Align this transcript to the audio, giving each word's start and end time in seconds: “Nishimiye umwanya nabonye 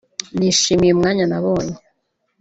“Nishimiye 0.37 0.91
umwanya 0.93 1.25
nabonye 1.31 1.75